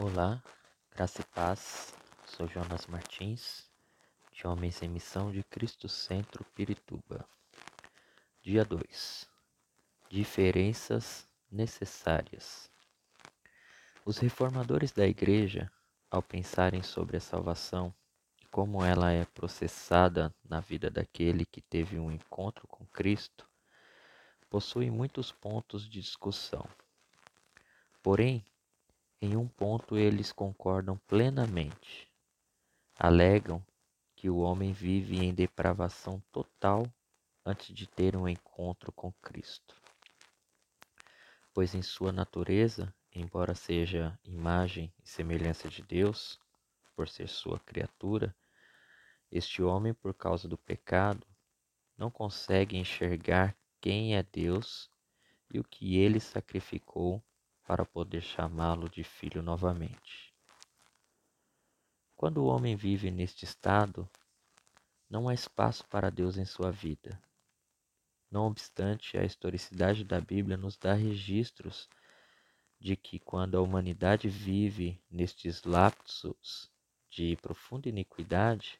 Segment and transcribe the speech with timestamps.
[0.00, 0.40] Olá,
[0.94, 1.92] graça e paz.
[2.24, 3.68] Sou Jonas Martins,
[4.30, 7.28] de Homens em Missão de Cristo Centro Pirituba.
[8.40, 9.28] Dia 2.
[10.08, 12.70] Diferenças necessárias.
[14.04, 15.68] Os reformadores da Igreja,
[16.08, 17.92] ao pensarem sobre a salvação
[18.40, 23.50] e como ela é processada na vida daquele que teve um encontro com Cristo,
[24.48, 26.64] possuem muitos pontos de discussão.
[28.00, 28.44] Porém,
[29.20, 32.08] em um ponto eles concordam plenamente.
[32.98, 33.64] Alegam
[34.14, 36.86] que o homem vive em depravação total
[37.44, 39.74] antes de ter um encontro com Cristo.
[41.52, 46.38] Pois em sua natureza, embora seja imagem e semelhança de Deus,
[46.94, 48.34] por ser sua criatura,
[49.30, 51.26] este homem, por causa do pecado,
[51.96, 54.90] não consegue enxergar quem é Deus
[55.52, 57.22] e o que ele sacrificou
[57.68, 60.34] para poder chamá-lo de filho novamente.
[62.16, 64.08] Quando o homem vive neste estado,
[65.08, 67.20] não há espaço para Deus em sua vida.
[68.30, 71.90] Não obstante, a historicidade da Bíblia nos dá registros
[72.80, 76.72] de que quando a humanidade vive nestes lapsos
[77.10, 78.78] de profunda iniquidade,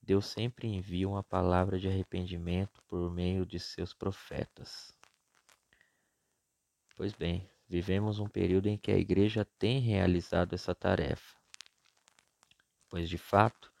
[0.00, 4.94] Deus sempre envia uma palavra de arrependimento por meio de seus profetas.
[6.96, 11.36] Pois bem, Vivemos um período em que a Igreja tem realizado essa tarefa,
[12.88, 13.72] pois de fato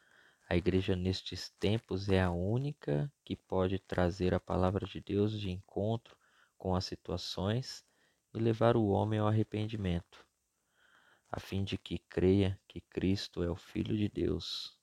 [0.48, 5.52] a Igreja nestes tempos é a única que pode trazer a palavra de Deus de
[5.52, 6.16] encontro
[6.58, 7.86] com as situações
[8.34, 10.26] e levar o homem ao arrependimento,
[11.30, 14.76] a fim de que creia que Cristo é o Filho de Deus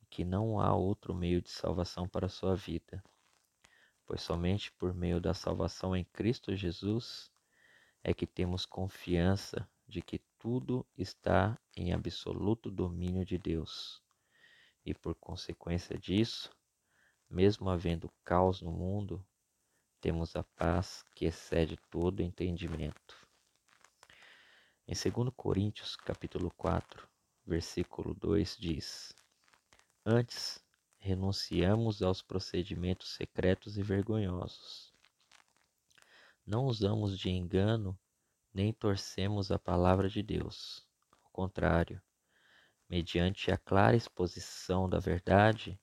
[0.00, 3.04] e que não há outro meio de salvação para a sua vida,
[4.06, 7.29] pois somente por meio da salvação em Cristo Jesus
[8.02, 14.02] é que temos confiança de que tudo está em absoluto domínio de Deus.
[14.84, 16.50] E por consequência disso,
[17.28, 19.24] mesmo havendo caos no mundo,
[20.00, 23.28] temos a paz que excede todo entendimento.
[24.88, 27.06] Em 2 Coríntios, capítulo 4,
[27.44, 29.14] versículo 2 diz:
[30.06, 30.64] Antes
[30.98, 34.89] renunciamos aos procedimentos secretos e vergonhosos
[36.50, 37.96] não usamos de engano
[38.52, 40.84] nem torcemos a palavra de Deus.
[41.22, 42.02] Ao contrário,
[42.88, 45.78] mediante a clara exposição da verdade,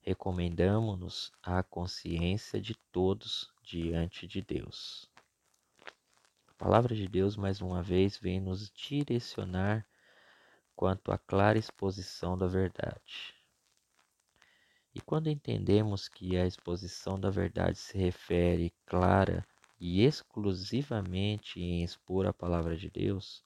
[0.00, 5.10] recomendamos-nos à consciência de todos diante de Deus.
[6.46, 9.84] A palavra de Deus, mais uma vez, vem nos direcionar
[10.76, 13.34] quanto à clara exposição da verdade.
[14.94, 19.44] E quando entendemos que a exposição da verdade se refere clara
[19.78, 23.44] e exclusivamente em expor a palavra de Deus,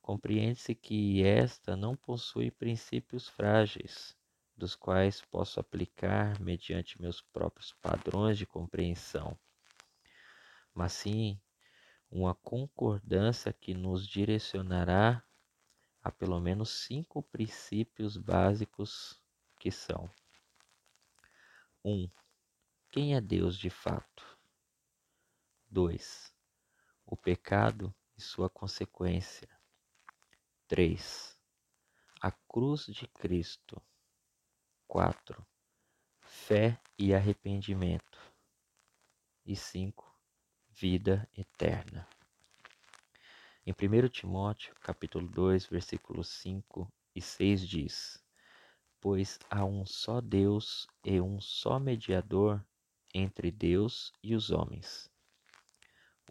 [0.00, 4.16] compreende-se que esta não possui princípios frágeis,
[4.56, 9.38] dos quais posso aplicar mediante meus próprios padrões de compreensão,
[10.74, 11.40] mas sim
[12.10, 15.22] uma concordância que nos direcionará
[16.02, 19.20] a pelo menos cinco princípios básicos
[19.60, 20.10] que são:
[21.84, 21.92] 1.
[21.92, 22.10] Um,
[22.90, 24.37] quem é Deus de fato?
[25.70, 26.34] 2.
[27.04, 29.46] O pecado e sua consequência.
[30.66, 31.38] 3.
[32.22, 33.80] A cruz de Cristo.
[34.86, 35.46] 4.
[36.22, 38.18] Fé e arrependimento.
[39.44, 40.10] E 5.
[40.70, 42.08] Vida eterna.
[43.66, 48.24] Em 1 Timóteo, capítulo 2, versículos 5 e 6 diz:
[48.98, 52.66] Pois há um só Deus e um só mediador
[53.14, 55.10] entre Deus e os homens,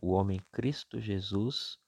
[0.01, 1.79] o homem Cristo Jesus,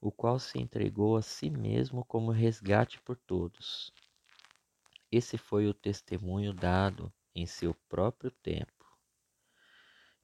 [0.00, 3.92] o qual se entregou a si mesmo como resgate por todos.
[5.10, 8.72] Esse foi o testemunho dado em seu próprio tempo.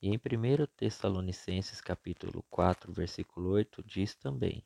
[0.00, 4.64] E em 1 Tessalonicenses capítulo 4, versículo 8 diz também: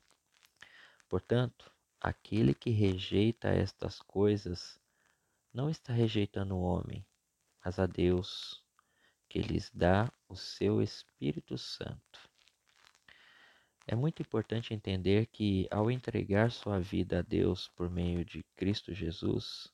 [1.09, 4.79] Portanto, aquele que rejeita estas coisas
[5.53, 7.07] não está rejeitando o homem,
[7.65, 8.63] mas a Deus,
[9.29, 12.32] que lhes dá o seu Espírito Santo.
[13.87, 18.95] É muito importante entender que, ao entregar sua vida a Deus por meio de Cristo
[18.95, 19.73] Jesus,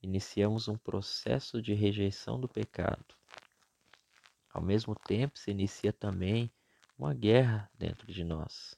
[0.00, 3.16] iniciamos um processo de rejeição do pecado.
[4.52, 6.52] Ao mesmo tempo, se inicia também
[6.96, 8.76] uma guerra dentro de nós.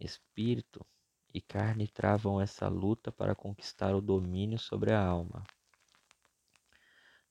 [0.00, 0.84] Espírito
[1.32, 5.44] e carne travam essa luta para conquistar o domínio sobre a alma.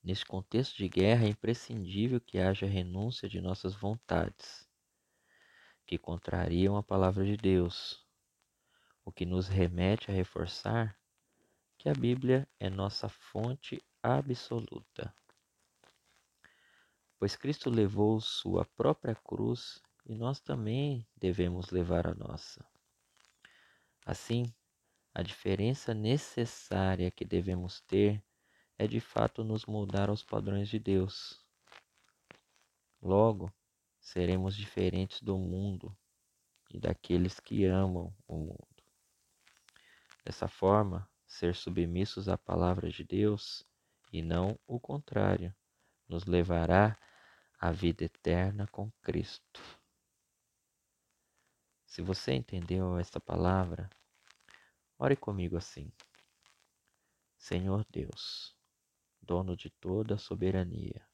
[0.02, 4.65] Neste contexto de guerra, é imprescindível que haja renúncia de nossas vontades
[5.86, 8.04] que contrariam a palavra de Deus,
[9.04, 10.98] o que nos remete a reforçar
[11.78, 15.14] que a Bíblia é nossa fonte absoluta.
[17.18, 22.66] Pois Cristo levou sua própria cruz e nós também devemos levar a nossa.
[24.04, 24.52] Assim,
[25.14, 28.22] a diferença necessária que devemos ter
[28.78, 31.44] é de fato nos moldar aos padrões de Deus.
[33.00, 33.52] Logo,
[34.06, 35.94] seremos diferentes do mundo
[36.70, 38.84] e daqueles que amam o mundo.
[40.24, 43.66] Dessa forma, ser submissos à palavra de Deus
[44.12, 45.52] e não o contrário,
[46.08, 46.96] nos levará
[47.58, 49.60] à vida eterna com Cristo.
[51.84, 53.90] Se você entendeu esta palavra,
[54.96, 55.90] ore comigo assim:
[57.36, 58.56] Senhor Deus,
[59.20, 61.04] dono de toda a soberania,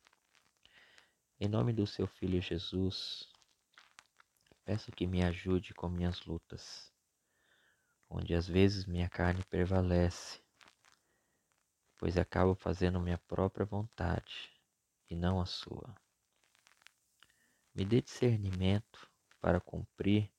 [1.43, 3.29] em nome do seu Filho Jesus,
[4.65, 6.95] peço que me ajude com minhas lutas,
[8.09, 10.41] onde às vezes minha carne prevalece,
[11.99, 14.53] pois acabo fazendo minha própria vontade
[15.11, 15.93] e não a sua.
[17.75, 19.11] Me dê discernimento
[19.41, 20.31] para cumprir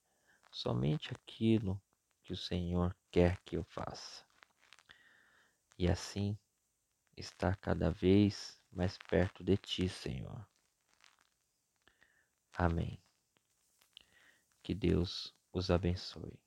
[0.49, 1.81] somente aquilo
[2.23, 4.23] que o Senhor quer que eu faça.
[5.77, 6.37] E assim
[7.17, 10.52] estar cada vez mais perto de Ti, Senhor.
[12.53, 13.01] Amém.
[14.63, 16.39] Que Deus os abençoe.